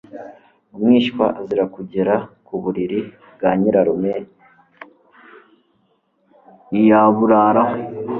[0.75, 2.13] Umwishywa azira kugera
[2.45, 2.99] ku buriri
[3.35, 4.13] bwa Nyirarume,
[6.69, 7.75] ntiyaburaraho,